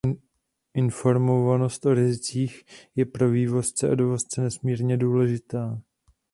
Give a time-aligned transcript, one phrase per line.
[0.73, 2.63] Informovanost o rizicích
[2.95, 5.81] je pro vývozce a dovozce nesmírně důležitá.